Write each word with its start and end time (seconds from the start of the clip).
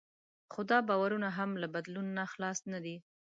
خو 0.51 0.61
دا 0.71 0.77
باورونه 0.89 1.29
هم 1.37 1.51
له 1.61 1.67
بدلون 1.75 2.07
نه 2.17 2.23
خلاص 2.33 2.59
نه 2.71 2.79
دي. 2.85 2.95